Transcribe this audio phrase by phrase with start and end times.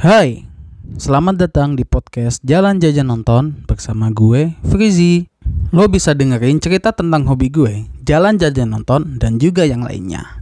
[0.00, 0.48] Hai,
[0.96, 5.28] selamat datang di podcast Jalan Jajan Nonton bersama gue, Frizi.
[5.76, 10.40] Lo bisa dengerin cerita tentang hobi gue, jalan jajan nonton, dan juga yang lainnya.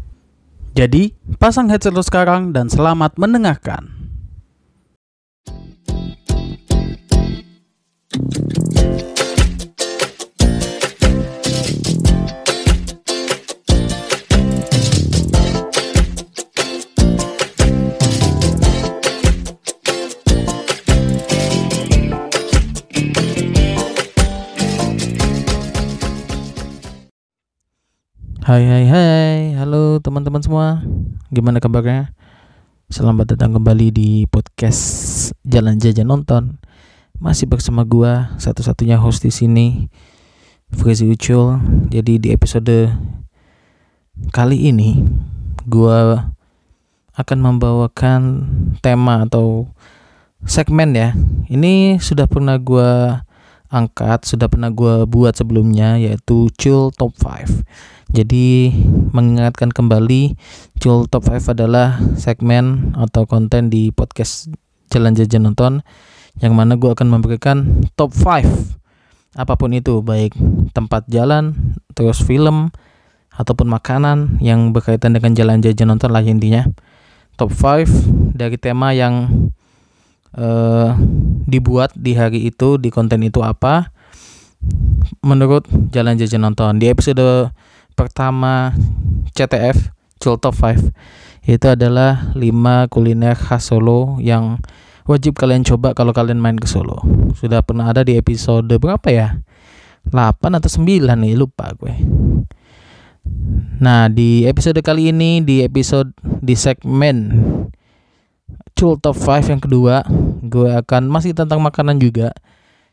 [0.79, 1.11] Jadi,
[1.43, 3.98] pasang headset lo sekarang dan selamat mendengarkan.
[28.49, 30.81] Hai hai hai, halo teman-teman semua.
[31.29, 32.17] Gimana kabarnya?
[32.89, 34.81] Selamat datang kembali di podcast
[35.45, 36.57] Jalan Jajan Nonton.
[37.21, 39.93] Masih bersama gua satu-satunya host di sini,
[40.73, 41.61] Frizi Ucul.
[41.93, 42.89] Jadi di episode
[44.33, 45.05] kali ini
[45.69, 46.33] gua
[47.21, 48.21] akan membawakan
[48.81, 49.69] tema atau
[50.49, 51.13] segmen ya.
[51.53, 53.29] Ini sudah pernah gua
[53.69, 58.73] angkat, sudah pernah gua buat sebelumnya yaitu Cul Top 5 jadi
[59.13, 60.37] mengingatkan kembali
[60.81, 64.49] Jul Top 5 adalah segmen atau konten di podcast
[64.89, 65.85] Jalan Jajan Nonton
[66.39, 68.79] yang mana gue akan memberikan top 5
[69.39, 70.35] apa pun itu baik
[70.75, 71.55] tempat jalan,
[71.95, 72.75] terus film
[73.31, 76.67] ataupun makanan yang berkaitan dengan jalan jajan nonton lah intinya.
[77.39, 79.31] Top 5 dari tema yang
[80.35, 80.91] uh,
[81.47, 83.95] dibuat di hari itu di konten itu apa
[85.23, 86.83] menurut jalan jajan nonton.
[86.83, 87.55] Di episode
[87.99, 88.71] pertama
[89.35, 89.91] CTF
[90.23, 90.95] Jul Top 5
[91.51, 94.63] itu adalah 5 kuliner khas Solo yang
[95.11, 97.03] wajib kalian coba kalau kalian main ke Solo.
[97.35, 99.43] Sudah pernah ada di episode berapa ya?
[100.15, 101.97] 8 atau 9 nih, lupa gue.
[103.83, 107.17] Nah, di episode kali ini di episode di segmen
[108.77, 110.07] Cul Top 5 yang kedua,
[110.45, 112.31] gue akan masih tentang makanan juga.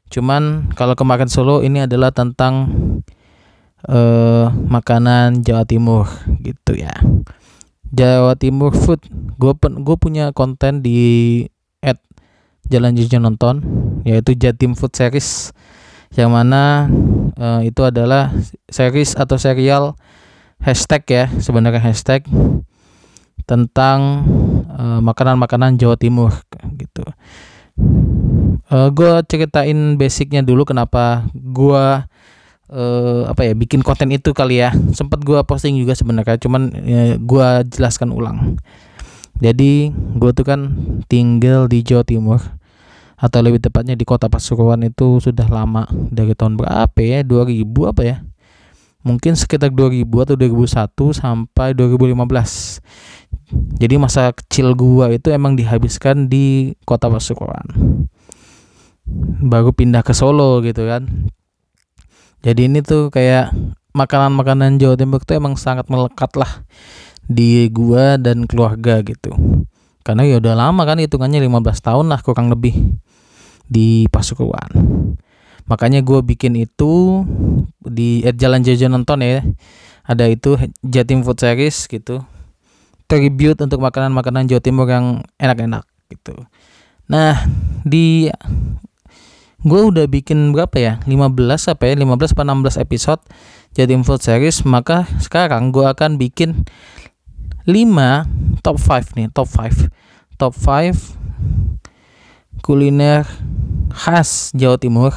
[0.08, 2.72] Cuman kalau kemarin Solo ini adalah tentang
[3.90, 6.10] uh, makanan Jawa Timur
[6.42, 6.94] gitu ya.
[7.90, 9.02] Jawa Timur food.
[9.38, 11.44] Gue gue punya konten di
[11.80, 12.02] at
[12.68, 13.56] Jalan Jajan Nonton
[14.06, 15.54] yaitu Jatim Food Series
[16.16, 16.90] yang mana
[17.38, 18.32] uh, itu adalah
[18.72, 19.98] series atau serial
[20.64, 22.24] hashtag ya sebenarnya hashtag
[23.46, 24.26] tentang
[24.76, 26.32] makanan makanan-makanan Jawa Timur
[26.80, 27.04] gitu.
[28.72, 31.86] Uh, gue ceritain basicnya dulu kenapa gue
[32.72, 34.74] uh, apa ya bikin konten itu kali ya.
[34.94, 38.58] Sempat gue posting juga sebenarnya cuman ya, gue jelaskan ulang.
[39.44, 40.72] Jadi gue tuh kan
[41.12, 42.40] tinggal di Jawa Timur
[43.16, 48.02] atau lebih tepatnya di kota Pasuruan itu sudah lama dari tahun berapa ya 2000 apa
[48.04, 48.18] ya?
[49.06, 52.82] Mungkin sekitar 2000 atau 2001 sampai 2015
[53.78, 57.68] jadi masa kecil gua itu emang dihabiskan di kota Pasuruan.
[59.46, 61.30] Baru pindah ke Solo gitu kan
[62.46, 63.50] jadi ini tuh kayak
[63.98, 66.62] makanan-makanan Jawa Timur tuh emang sangat melekat lah
[67.26, 69.34] di gua dan keluarga gitu.
[70.06, 72.78] Karena ya udah lama kan hitungannya 15 tahun lah kurang lebih
[73.66, 74.70] di Pasuruan.
[75.66, 77.26] Makanya gue bikin itu
[77.82, 79.42] di eh, jalan jajan nonton ya.
[80.06, 80.54] Ada itu
[80.86, 82.22] Jatim Food Series gitu.
[83.10, 86.38] Tribute untuk makanan-makanan Jawa Timur yang enak-enak gitu.
[87.10, 87.50] Nah
[87.82, 88.30] di
[89.66, 90.94] gue udah bikin berapa ya?
[91.10, 91.94] 15 apa ya?
[91.98, 93.22] 15 atau 16 episode
[93.74, 94.62] jadi food series.
[94.62, 96.70] Maka sekarang gue akan bikin
[97.66, 99.90] 5 top 5 nih top 5
[100.38, 103.26] top 5 kuliner
[103.90, 105.12] khas Jawa Timur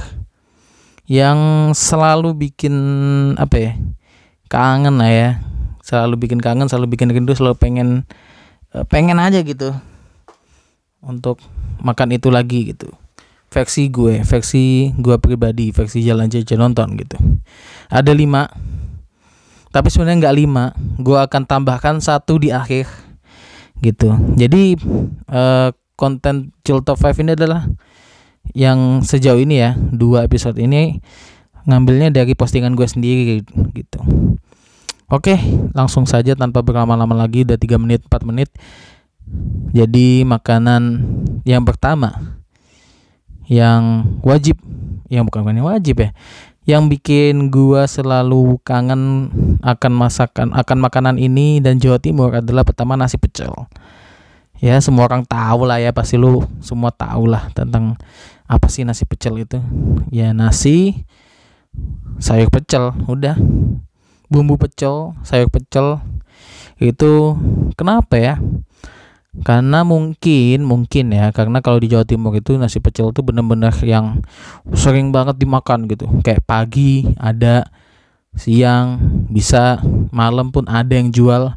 [1.09, 2.75] yang selalu bikin
[3.37, 3.73] apa ya
[4.49, 5.31] kangen lah ya.
[5.85, 7.89] Selalu bikin kangen selalu bikin rindu selalu pengen
[8.73, 9.77] eh, pengen aja gitu
[11.05, 11.41] untuk
[11.81, 12.93] makan itu lagi gitu
[13.59, 17.19] versi gue versi gue pribadi versi jalan jajan nonton gitu.
[17.91, 18.47] Ada lima
[19.75, 20.65] tapi sebenarnya nggak lima.
[21.03, 22.87] Gue akan tambahkan satu di akhir
[23.83, 24.15] gitu.
[24.39, 24.79] Jadi
[25.27, 27.67] uh, konten chill top 5 ini adalah
[28.55, 31.03] yang sejauh ini ya dua episode ini
[31.67, 33.43] ngambilnya dari postingan gue sendiri
[33.75, 34.01] gitu.
[35.11, 35.35] Oke
[35.75, 38.55] langsung saja tanpa berlama-lama lagi udah 3 menit 4 menit.
[39.75, 41.05] Jadi makanan
[41.43, 42.38] yang pertama
[43.49, 44.61] yang wajib.
[45.09, 46.11] Yang bukan yang wajib ya.
[46.69, 49.33] Yang bikin gua selalu kangen
[49.65, 53.51] akan masakan akan makanan ini dan Jawa Timur adalah pertama nasi pecel.
[54.61, 57.97] Ya semua orang tahu lah ya pasti lu semua tahu lah tentang
[58.45, 59.65] apa sih nasi pecel itu.
[60.13, 61.09] Ya nasi
[62.21, 63.41] sayur pecel udah.
[64.29, 66.05] Bumbu pecel sayur pecel
[66.77, 67.33] itu
[67.81, 68.37] kenapa ya
[69.47, 74.23] karena mungkin mungkin ya karena kalau di Jawa Timur itu nasi pecel itu bener-bener yang
[74.75, 76.11] sering banget dimakan gitu.
[76.27, 77.69] Kayak pagi ada
[78.35, 78.99] siang
[79.31, 79.79] bisa
[80.11, 81.55] malam pun ada yang jual.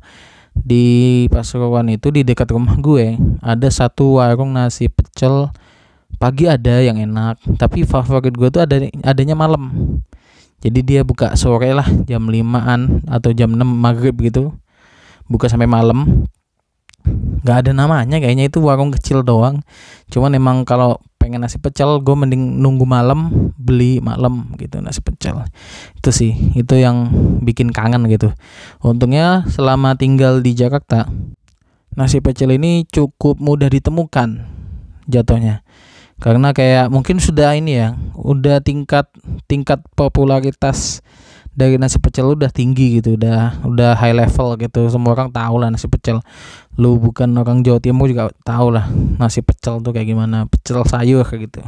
[0.51, 5.49] Di Pasuruan itu di dekat rumah gue ada satu warung nasi pecel.
[6.19, 9.71] Pagi ada yang enak tapi favorit gue tuh ada adanya malam.
[10.61, 14.53] Jadi dia buka sore lah jam 5an atau jam 6 maghrib gitu.
[15.25, 16.27] Buka sampai malam
[17.41, 19.65] nggak ada namanya kayaknya itu warung kecil doang.
[20.13, 25.45] Cuman emang kalau pengen nasi pecel gue mending nunggu malam beli malam gitu nasi pecel.
[25.97, 27.13] Itu sih itu yang
[27.45, 28.33] bikin kangen gitu.
[28.81, 31.05] Untungnya selama tinggal di Jakarta
[31.93, 34.45] nasi pecel ini cukup mudah ditemukan
[35.05, 35.61] jatuhnya.
[36.21, 39.09] Karena kayak mungkin sudah ini ya udah tingkat
[39.49, 41.01] tingkat popularitas
[41.51, 44.87] dari nasi pecel udah tinggi gitu udah udah high level gitu.
[44.87, 46.23] Semua orang tahu lah nasi pecel.
[46.79, 48.87] Lu bukan orang Jawa Timur juga tahu lah
[49.19, 51.61] nasi pecel tuh kayak gimana pecel sayur kayak gitu.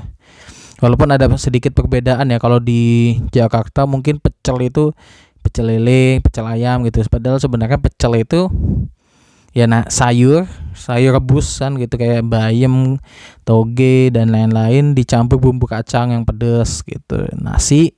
[0.80, 4.91] Walaupun ada sedikit perbedaan ya kalau di Jakarta mungkin pecel itu
[5.44, 7.03] pecel lele pecel ayam gitu.
[7.12, 8.47] Padahal sebenarnya pecel itu
[9.53, 12.97] ya nah sayur sayur rebusan gitu kayak bayam
[13.45, 17.27] toge dan lain-lain dicampur bumbu kacang yang pedes gitu.
[17.36, 17.94] Nasi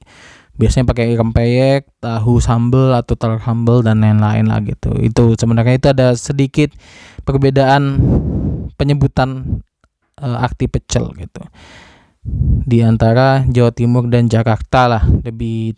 [0.56, 4.96] biasanya pakai ikan peyek, tahu sambal atau telur sambal dan lain-lain lah gitu.
[5.00, 6.72] Itu sebenarnya itu ada sedikit
[7.28, 8.00] perbedaan
[8.80, 9.62] penyebutan
[10.20, 11.44] uh, arti pecel gitu.
[12.66, 15.78] Di antara Jawa Timur dan Jakarta lah lebih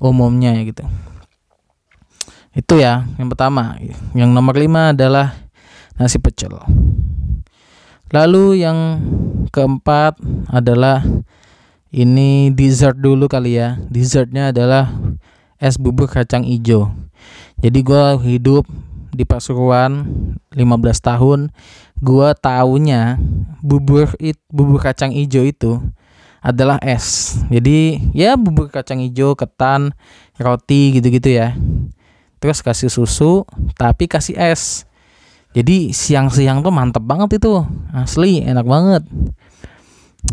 [0.00, 0.86] umumnya gitu.
[2.54, 3.76] Itu ya yang pertama.
[4.14, 5.34] Yang nomor lima adalah
[5.98, 6.54] nasi pecel.
[8.14, 8.78] Lalu yang
[9.50, 10.22] keempat
[10.54, 11.02] adalah
[11.94, 13.78] ini dessert dulu kali ya.
[13.86, 14.90] Dessertnya adalah
[15.62, 16.90] es bubur kacang hijau.
[17.62, 18.66] Jadi gue hidup
[19.14, 20.02] di Pasuruan
[20.50, 20.58] 15
[20.98, 21.54] tahun.
[22.02, 23.14] Gue taunya
[23.62, 25.78] bubur it bubur kacang hijau itu
[26.42, 27.38] adalah es.
[27.46, 29.94] Jadi ya bubur kacang hijau ketan
[30.42, 31.54] roti gitu-gitu ya.
[32.42, 33.46] Terus kasih susu
[33.78, 34.82] tapi kasih es.
[35.54, 37.62] Jadi siang-siang tuh mantep banget itu.
[37.94, 39.06] Asli enak banget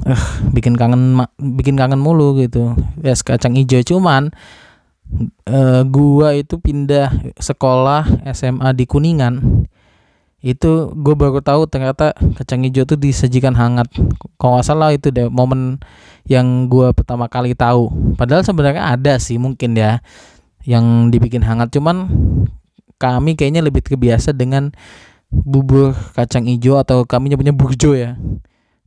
[0.08, 2.76] uh, bikin kangen bikin kangen mulu gitu.
[3.04, 3.82] Es kacang hijau.
[3.84, 4.32] Cuman
[5.48, 9.68] uh, gua itu pindah sekolah SMA di Kuningan.
[10.42, 13.94] Itu gue baru tahu ternyata kacang hijau tuh disajikan hangat.
[14.42, 15.78] Kalau nggak salah itu deh momen
[16.26, 17.94] yang gue pertama kali tahu.
[18.18, 20.02] Padahal sebenarnya ada sih mungkin ya
[20.66, 21.70] yang dibikin hangat.
[21.70, 22.10] Cuman
[22.98, 24.74] kami kayaknya lebih terbiasa dengan
[25.30, 28.20] bubur kacang hijau atau kami nyebutnya burjo ya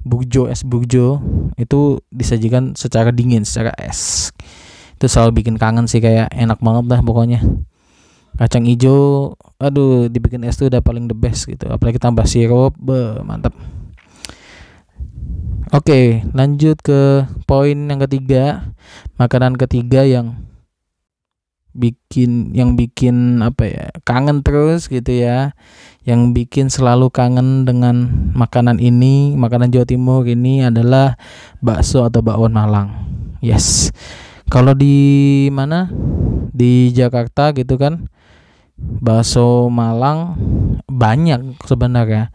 [0.04, 1.18] bugjo es bugjo
[1.56, 4.30] itu disajikan secara dingin secara es.
[5.00, 7.40] Itu selalu bikin kangen sih kayak enak banget lah pokoknya.
[8.36, 11.66] Kacang hijau aduh dibikin es tuh udah paling the best gitu.
[11.72, 13.56] Apalagi tambah sirup be mantap
[15.74, 18.70] Oke, lanjut ke poin yang ketiga.
[19.18, 20.38] Makanan ketiga yang
[21.74, 25.52] bikin yang bikin apa ya kangen terus gitu ya.
[26.04, 31.16] Yang bikin selalu kangen dengan makanan ini makanan Jawa Timur ini adalah
[31.64, 32.88] bakso atau bakwan Malang.
[33.40, 33.90] Yes.
[34.48, 35.88] Kalau di mana?
[36.54, 38.06] Di Jakarta gitu kan
[38.78, 40.38] bakso Malang
[40.86, 42.30] banyak sebenarnya.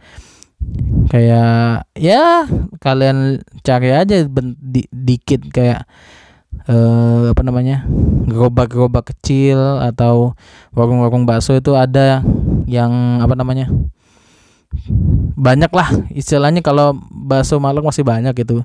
[1.08, 2.44] Kayak ya
[2.78, 5.88] kalian cari aja di, dikit kayak
[6.68, 7.86] uh, apa namanya
[8.28, 10.34] gerobak-gerobak kecil atau
[10.74, 12.20] warung-warung bakso itu ada
[12.68, 13.70] yang apa namanya
[15.34, 18.62] banyak lah istilahnya kalau bakso Malang masih banyak gitu.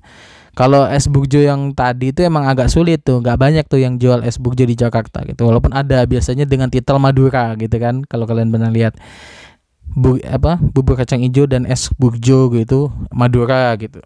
[0.55, 4.23] Kalau es bugjo yang tadi itu emang agak sulit tuh nggak banyak tuh yang jual
[4.23, 5.43] es bugjo di Jakarta gitu.
[5.51, 8.95] Walaupun ada biasanya dengan titel Madura gitu kan kalau kalian pernah lihat.
[9.85, 14.01] Bu apa bubur kacang hijau dan es bugjo gitu Madura gitu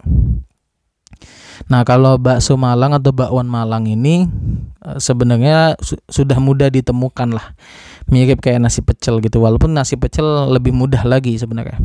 [1.67, 4.23] Nah, kalau bakso Malang atau bakwan Malang ini
[4.85, 7.51] eh, sebenarnya su sudah mudah ditemukan lah.
[8.07, 11.77] Mirip kayak nasi pecel gitu, walaupun nasi pecel lebih mudah lagi sebenarnya.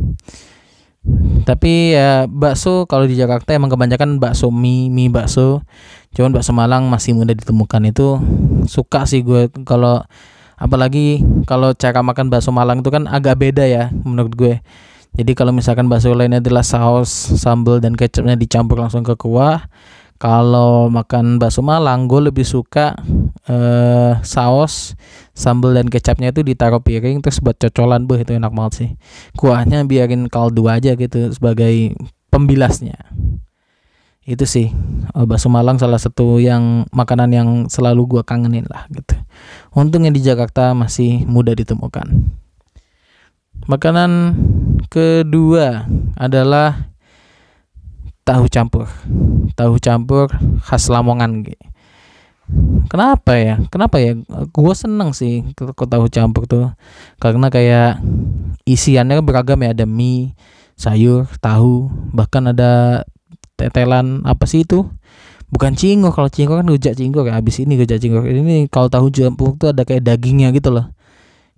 [1.45, 5.61] Tapi ya bakso kalau di Jakarta emang kebanyakan bakso mie, mie bakso.
[6.17, 8.17] Cuman bakso Malang masih mudah ditemukan itu
[8.65, 10.01] suka sih gue kalau
[10.57, 14.53] apalagi kalau cara makan bakso Malang itu kan agak beda ya menurut gue
[15.15, 17.07] jadi kalau misalkan bakso lainnya adalah saus,
[17.39, 19.71] sambal dan kecapnya dicampur langsung ke kuah.
[20.15, 22.95] Kalau makan bakso Malang, gue lebih suka
[23.51, 24.95] uh, saus,
[25.35, 28.89] sambal dan kecapnya itu ditaruh piring terus buat cocolan, buh itu enak banget sih.
[29.35, 31.95] Kuahnya biarin kaldu aja gitu sebagai
[32.31, 32.95] pembilasnya.
[34.23, 34.71] Itu sih
[35.15, 39.15] uh, bakso Malang salah satu yang makanan yang selalu gue kangenin lah gitu.
[39.75, 42.35] Untungnya di Jakarta masih mudah ditemukan.
[43.65, 44.37] Makanan
[44.89, 46.89] kedua adalah
[48.25, 48.89] tahu campur.
[49.53, 50.29] Tahu campur
[50.65, 51.45] khas Lamongan
[52.89, 53.55] kenapa ya?
[53.73, 54.17] Kenapa ya?
[54.53, 56.73] Gue seneng sih ke tahu campur tuh.
[57.17, 58.01] Karena kayak
[58.65, 59.73] isiannya beragam ya.
[59.73, 60.33] Ada mie
[60.75, 63.03] sayur tahu bahkan ada
[63.57, 64.85] tetelan apa sih itu?
[65.45, 69.13] Bukan cinggo kalau cinggo kan rujak cinggo kayak habis ini rujak cinggo ini kalau tahu
[69.13, 70.94] campur tuh ada kayak dagingnya gitu loh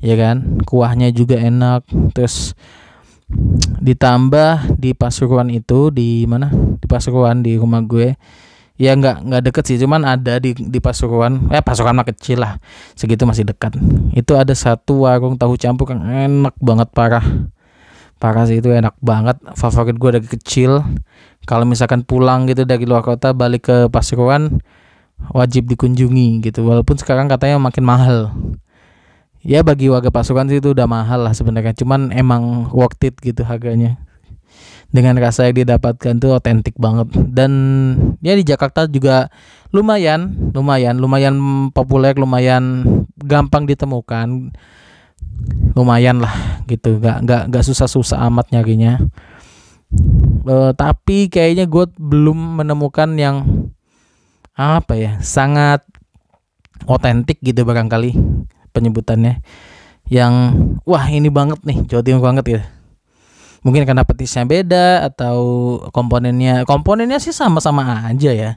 [0.02, 0.62] ya kan?
[0.64, 1.86] Kuahnya juga enak.
[2.14, 2.54] Terus
[3.84, 6.50] ditambah di Pasuruan itu di mana?
[6.54, 8.16] Di Pasuruan di rumah gue.
[8.78, 11.50] Ya nggak nggak deket sih cuman ada di di Pasuruan.
[11.50, 12.62] Eh Pasuruan mah kecil lah.
[12.94, 13.74] Segitu masih dekat.
[14.14, 17.26] Itu ada satu warung tahu campur yang enak banget parah.
[18.18, 19.38] Parah sih itu enak banget.
[19.54, 20.82] Favorit gue dari kecil.
[21.46, 24.62] Kalau misalkan pulang gitu dari luar kota balik ke Pasuruan
[25.34, 26.66] wajib dikunjungi gitu.
[26.66, 28.34] Walaupun sekarang katanya makin mahal
[29.48, 31.72] ya bagi warga pasukan sih itu udah mahal lah sebenarnya.
[31.72, 33.96] Cuman emang worth it gitu harganya.
[34.92, 37.08] Dengan rasa yang didapatkan tuh otentik banget.
[37.16, 37.52] Dan
[38.20, 39.32] ya di Jakarta juga
[39.72, 41.36] lumayan lumayan lumayan
[41.72, 42.84] populer lumayan
[43.16, 44.52] gampang ditemukan.
[45.74, 47.00] Lumayan lah gitu.
[47.00, 49.00] Nggak nggak nggak susah-susah amat nyarinya.
[50.44, 53.48] Uh, tapi kayaknya gue belum menemukan yang
[54.52, 55.84] apa ya sangat
[56.90, 58.12] otentik gitu barangkali
[58.78, 59.42] penyebutannya
[60.08, 60.34] yang
[60.86, 62.62] wah ini banget nih Jawa Timur banget ya
[63.66, 65.38] mungkin karena petisnya beda atau
[65.92, 68.52] komponennya komponennya sih sama-sama aja ya.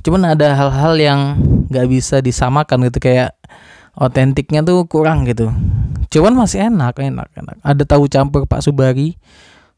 [0.00, 1.20] Cuman ada hal-hal yang
[1.68, 3.36] nggak bisa disamakan gitu kayak
[3.92, 5.52] otentiknya tuh kurang gitu.
[6.08, 7.56] Cuman masih enak enak enak.
[7.60, 9.20] Ada tahu campur Pak Subari.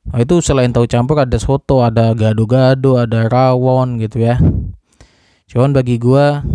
[0.03, 4.39] Nah, itu selain tahu campur ada soto ada gado-gado ada rawon gitu ya.
[5.51, 6.47] Cuman bagi gua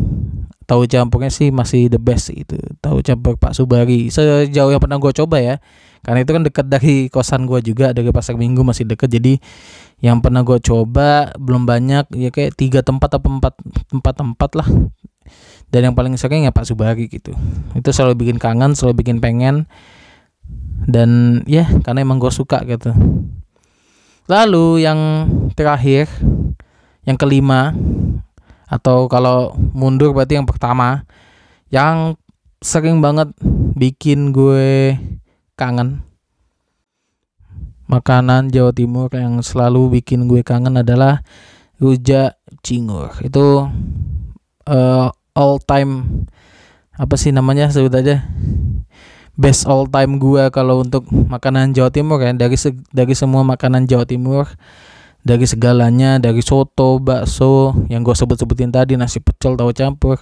[0.67, 2.59] tahu campurnya sih masih the best itu.
[2.83, 4.11] Tahu campur Pak Subari.
[4.11, 5.55] Sejauh yang pernah gue coba ya.
[6.03, 9.07] Karena itu kan dekat dari kosan gue juga dari pasar minggu masih deket.
[9.09, 9.39] Jadi
[10.03, 12.11] yang pernah gue coba belum banyak.
[12.13, 13.55] Ya kayak tiga tempat atau empat
[13.87, 14.67] tempat tempat lah.
[15.71, 17.31] Dan yang paling sering ya Pak Subari gitu.
[17.73, 19.71] Itu selalu bikin kangen selalu bikin pengen.
[20.83, 22.91] Dan ya karena emang gue suka gitu.
[24.27, 24.99] Lalu yang
[25.55, 26.11] terakhir
[27.07, 27.71] yang kelima
[28.67, 31.07] atau kalau mundur berarti yang pertama
[31.71, 32.19] yang
[32.59, 33.31] sering banget
[33.75, 34.99] bikin gue
[35.55, 36.03] kangen.
[37.87, 41.23] Makanan Jawa Timur yang selalu bikin gue kangen adalah
[41.79, 43.15] rujak cingur.
[43.23, 43.71] Itu
[44.67, 45.07] uh,
[45.37, 46.25] all time
[46.99, 47.71] apa sih namanya?
[47.71, 48.27] Sebut aja.
[49.39, 52.35] Best all time gue kalau untuk makanan Jawa Timur ya.
[52.35, 54.51] Dari se dari semua makanan Jawa Timur
[55.25, 60.21] dari segalanya dari soto bakso yang gue sebut-sebutin tadi nasi pecel tahu campur.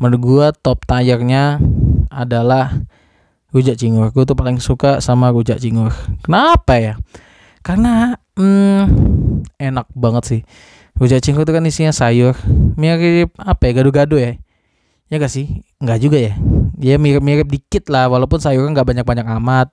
[0.00, 1.60] Menurut gue top tayarnya
[2.08, 2.72] adalah
[3.52, 4.10] rujak cingur.
[4.10, 5.92] Gue tuh paling suka sama rujak cingur.
[6.24, 6.94] Kenapa ya?
[7.60, 8.82] Karena hmm,
[9.60, 10.42] enak banget sih.
[10.96, 12.34] Rujak cingur itu kan isinya sayur.
[12.80, 13.72] Mirip apa ya?
[13.76, 14.40] Gado-gado ya?
[15.10, 15.62] Ya gak sih?
[15.82, 16.34] Nggak juga ya?
[16.80, 19.68] Ya mirip-mirip dikit lah walaupun sayurnya nggak banyak-banyak amat.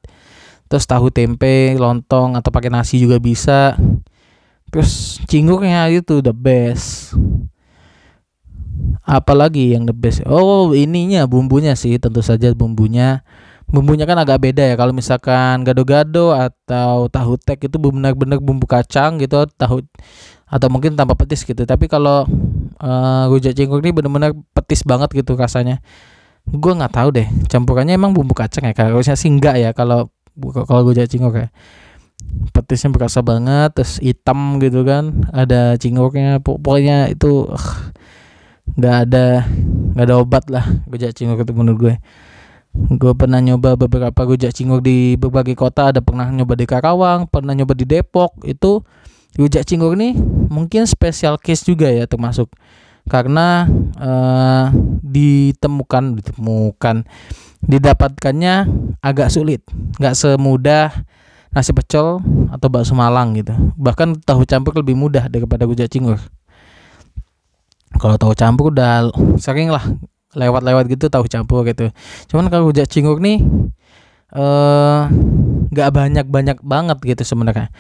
[0.68, 3.80] Terus tahu tempe lontong atau pakai nasi juga bisa
[4.72, 7.16] terus cingurnya itu the best.
[9.08, 10.24] Apalagi yang the best?
[10.28, 13.24] Oh ininya bumbunya sih tentu saja bumbunya.
[13.68, 19.20] Bumbunya kan agak beda ya kalau misalkan gado-gado atau tahu tek itu benar-benar bumbu kacang
[19.20, 19.84] gitu tahu
[20.48, 21.68] atau mungkin tanpa petis gitu.
[21.68, 22.24] Tapi kalau
[22.80, 25.84] uh, rujak cingur ini benar-benar petis banget gitu rasanya.
[26.48, 30.08] Gue nggak tahu deh campurannya emang bumbu kacang ya kalau sih enggak ya kalau
[30.64, 31.52] kalau rujak cingur ya
[32.52, 35.28] petisnya berasa banget terus hitam gitu kan.
[35.32, 37.50] Ada cingurnya pokoknya itu
[38.78, 39.26] nggak uh, ada
[39.96, 41.96] nggak ada obat lah rujak cingur itu menurut gue.
[42.78, 45.90] Gue pernah nyoba beberapa rujak cingur di berbagai kota.
[45.90, 48.38] Ada pernah nyoba di Karawang pernah nyoba di Depok.
[48.46, 48.86] Itu
[49.38, 50.14] rujak cingur ini
[50.50, 52.54] mungkin special case juga ya termasuk.
[53.08, 53.66] Karena
[53.98, 54.68] uh,
[55.02, 57.08] ditemukan ditemukan
[57.64, 58.56] didapatkannya
[59.02, 59.64] agak sulit.
[59.98, 60.92] Nggak semudah
[61.58, 62.22] nasi pecel
[62.54, 63.58] atau bakso Malang gitu.
[63.74, 66.22] Bahkan tahu campur lebih mudah daripada rujak cingur.
[67.98, 69.10] Kalau tahu campur udah
[69.42, 69.82] sering lah
[70.38, 71.90] lewat-lewat gitu tahu campur gitu.
[72.30, 73.42] Cuman kalau rujak cingur nih
[74.38, 75.02] eh
[75.74, 77.74] nggak banyak-banyak banget gitu sebenarnya.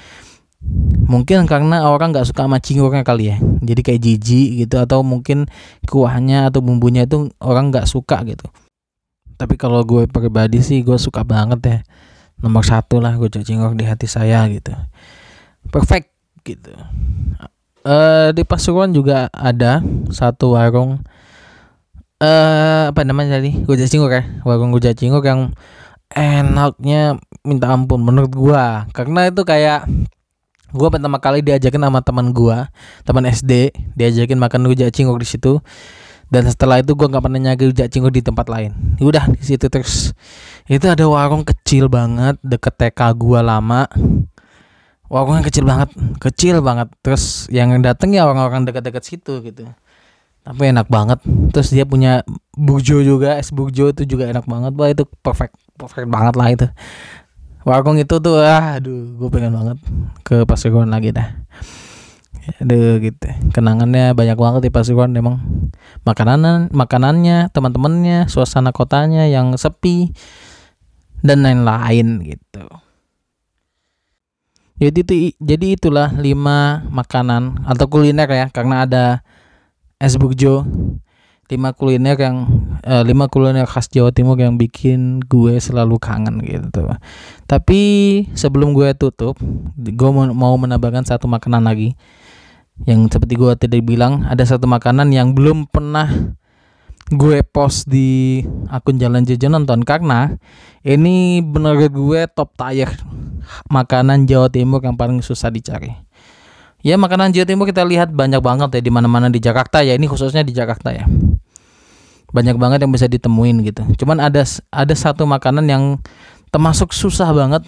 [1.05, 3.37] Mungkin karena orang nggak suka sama cingurnya kali ya.
[3.61, 5.45] Jadi kayak jijik gitu atau mungkin
[5.85, 8.49] kuahnya atau bumbunya itu orang nggak suka gitu.
[9.37, 11.77] Tapi kalau gue pribadi sih gue suka banget ya
[12.41, 14.73] nomor satu lah gue cingok di hati saya gitu.
[15.69, 16.13] Perfect
[16.45, 16.73] gitu.
[17.87, 19.79] Uh, di Pasuruan juga ada
[20.11, 21.01] satu warung.
[22.17, 23.53] Uh, apa namanya tadi?
[23.61, 25.53] Gue cingok ya warung gue cingok yang
[26.13, 28.87] enaknya minta ampun menurut gua.
[28.95, 29.87] Karena itu kayak
[30.71, 32.67] gua pertama kali diajakin sama teman gua
[33.07, 35.63] teman SD diajakin makan rujak cingur di situ
[36.27, 38.75] dan setelah itu gua nggak pernah nyari rujak cingur di tempat lain.
[38.99, 40.11] Udah di situ terus.
[40.67, 43.87] Itu ada warung kecil banget deket TK gua lama.
[45.07, 46.91] Warungnya kecil banget kecil banget.
[46.99, 49.63] Terus yang dateng ya orang-orang dekat-dekat situ gitu.
[50.43, 51.23] Tapi enak banget.
[51.55, 54.75] Terus dia punya burjo juga es burjo itu juga enak banget.
[54.75, 56.67] Wah itu perfect perfect banget lah itu.
[57.67, 59.77] Warung itu tuh ah, aduh gue pengen banget
[60.23, 61.46] ke Pasuruan lagi dah
[62.61, 63.27] aduh gitu.
[63.51, 65.69] Kenangannya banyak banget di Pasuruan emang.
[66.07, 70.15] Makanan makanannya teman-temannya suasana kotanya yang sepi
[71.21, 72.65] dan lain-lain gitu.
[74.77, 79.05] Jadi itu jadi itulah lima makanan atau kuliner ya karena ada
[79.97, 80.69] es burjo
[81.47, 82.45] lima kuliner yang
[82.83, 86.85] eh, lima kuliner khas Jawa Timur yang bikin gue selalu kangen gitu.
[87.47, 87.81] Tapi
[88.35, 89.39] sebelum gue tutup
[89.73, 91.97] gue mau menambahkan satu makanan lagi
[92.85, 96.35] yang seperti gue tadi bilang ada satu makanan yang belum pernah
[97.07, 100.35] gue post di akun jalan jajan nonton karena
[100.83, 102.91] ini bener gue top tier
[103.71, 105.95] makanan Jawa Timur yang paling susah dicari.
[106.83, 110.05] Ya makanan Jawa Timur kita lihat banyak banget ya di mana-mana di Jakarta ya ini
[110.05, 111.07] khususnya di Jakarta ya.
[112.27, 113.87] Banyak banget yang bisa ditemuin gitu.
[114.03, 115.83] Cuman ada ada satu makanan yang
[116.51, 117.63] termasuk susah banget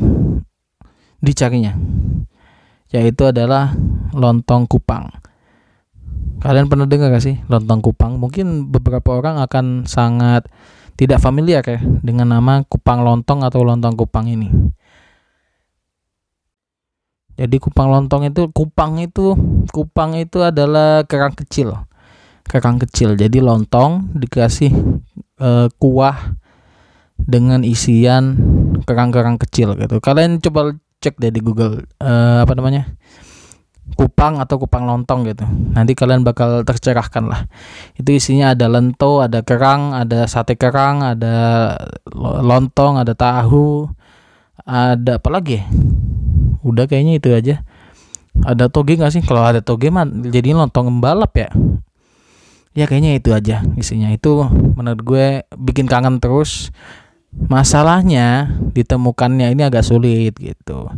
[1.24, 1.80] dicarinya.
[2.90, 3.74] Yaitu adalah
[4.14, 5.14] lontong kupang.
[6.40, 8.18] Kalian pernah dengar gak sih lontong kupang?
[8.18, 10.48] Mungkin beberapa orang akan sangat
[11.00, 14.52] tidak familiar ya dengan nama kupang lontong atau lontong kupang ini.
[17.40, 19.32] Jadi kupang lontong itu kupang itu
[19.72, 21.88] kupang itu adalah kerang kecil.
[22.44, 23.16] Kerang kecil.
[23.16, 24.76] Jadi lontong dikasih
[25.40, 26.36] uh, kuah
[27.16, 28.36] dengan isian
[28.84, 30.04] kerang-kerang kecil gitu.
[30.04, 32.96] Kalian coba cek deh di Google uh, apa namanya?
[33.98, 35.46] kupang atau kupang lontong gitu.
[35.74, 37.42] Nanti kalian bakal tercerahkan lah.
[37.98, 41.74] Itu isinya ada lento, ada kerang, ada sate kerang, ada
[42.16, 43.90] lontong, ada tahu,
[44.62, 45.60] ada apa lagi?
[45.60, 45.66] Ya?
[46.62, 47.66] Udah kayaknya itu aja.
[48.46, 49.24] Ada toge nggak sih?
[49.26, 51.50] Kalau ada toge mah jadi lontong balap ya.
[52.78, 54.14] Ya kayaknya itu aja isinya.
[54.14, 54.46] Itu
[54.78, 55.26] menurut gue
[55.58, 56.72] bikin kangen terus.
[57.30, 60.90] Masalahnya ditemukannya ini agak sulit gitu.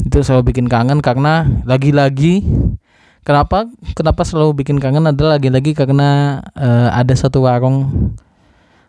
[0.00, 2.40] Itu selalu bikin kangen karena lagi-lagi
[3.20, 8.16] kenapa kenapa selalu bikin kangen adalah lagi-lagi karena uh, ada satu warung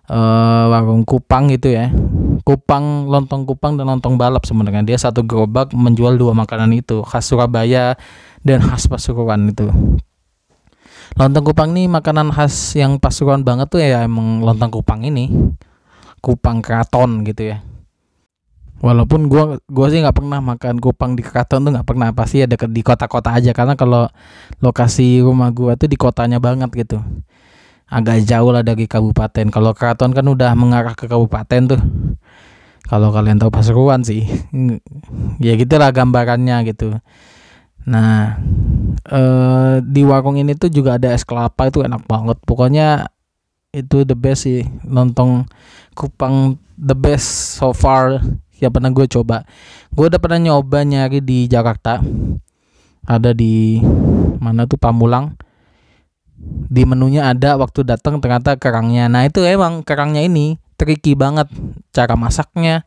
[0.08, 1.92] uh, warung Kupang gitu ya.
[2.48, 4.88] Kupang lontong Kupang dan lontong balap sebenarnya.
[4.88, 8.00] Dia satu gerobak menjual dua makanan itu khas Surabaya
[8.48, 9.68] dan khas Pasuruan itu.
[11.20, 15.28] Lontong Kupang ini makanan khas yang Pasuruan banget tuh ya emang lontong Kupang ini
[16.22, 17.66] Kupang Kraton gitu ya.
[18.82, 22.58] Walaupun gua gua sih nggak pernah makan kupang di keraton tuh nggak pernah pasti ada
[22.58, 23.54] di kota-kota aja.
[23.54, 24.10] Karena kalau
[24.58, 26.98] lokasi rumah gua tuh di kotanya banget gitu.
[27.86, 29.54] Agak jauh lah dari kabupaten.
[29.54, 31.82] Kalau keraton kan udah mengarah ke kabupaten tuh.
[32.90, 34.26] Kalau kalian tahu Pasuruan sih.
[35.38, 36.98] Ya gitulah gambarannya gitu.
[37.86, 38.42] Nah
[39.06, 42.42] eh, di warung ini tuh juga ada es kelapa itu enak banget.
[42.50, 43.14] Pokoknya
[43.72, 45.48] itu the best sih lontong
[45.96, 48.20] kupang the best so far.
[48.62, 49.38] Yang pernah gue coba.
[49.90, 51.98] Gue udah pernah nyoba nyari di Jakarta.
[53.10, 53.82] Ada di
[54.38, 55.34] mana tuh Pamulang.
[56.70, 59.10] Di menunya ada waktu datang ternyata kerangnya.
[59.10, 61.50] Nah itu emang kerangnya ini tricky banget
[61.94, 62.86] cara masaknya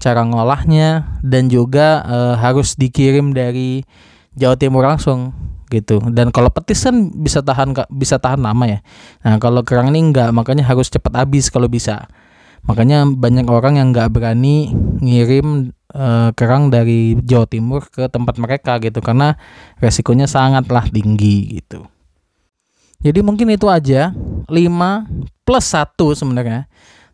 [0.00, 3.86] cara ngolahnya dan juga e, harus dikirim dari
[4.34, 5.30] Jawa Timur langsung
[5.74, 5.98] gitu.
[6.14, 8.78] Dan kalau petis kan bisa tahan bisa tahan lama ya.
[9.26, 12.06] Nah kalau kerang ini enggak makanya harus cepat habis kalau bisa.
[12.64, 18.80] Makanya banyak orang yang nggak berani ngirim uh, kerang dari Jawa Timur ke tempat mereka
[18.80, 19.36] gitu karena
[19.82, 21.84] resikonya sangatlah tinggi gitu.
[23.04, 24.16] Jadi mungkin itu aja.
[24.48, 26.64] 5 plus 1 sebenarnya.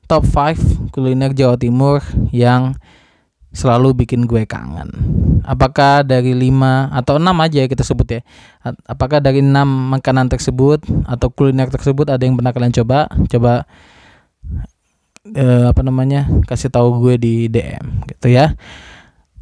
[0.06, 1.98] Top 5 kuliner Jawa Timur
[2.30, 2.78] yang
[3.50, 4.90] selalu bikin gue kangen.
[5.42, 8.20] Apakah dari 5 atau 6 aja kita sebut ya.
[8.86, 9.50] Apakah dari 6
[9.98, 13.10] makanan tersebut atau kuliner tersebut ada yang pernah kalian coba?
[13.26, 13.66] Coba
[15.34, 18.54] uh, apa namanya kasih tahu gue di DM gitu ya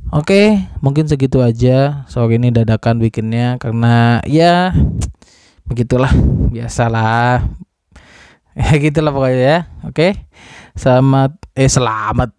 [0.08, 2.08] Oke, mungkin segitu aja.
[2.08, 4.72] Sore ini dadakan bikinnya karena ya
[5.68, 6.12] begitulah,
[6.48, 7.44] biasalah.
[8.58, 9.58] Ya gitulah pokoknya ya.
[9.86, 10.26] Oke.
[10.74, 12.34] Selamat eh selamat.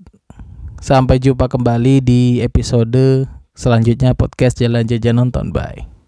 [0.80, 5.52] Sampai jumpa kembali di episode selanjutnya podcast Jalan Jajan Nonton.
[5.52, 5.99] Bye.